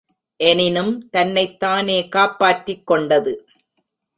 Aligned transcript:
எனினும் 0.39 1.09
தன்னைத்தானே 1.09 2.07
காப்பாற்றிக் 2.07 2.87
கொண்டது. 2.87 3.33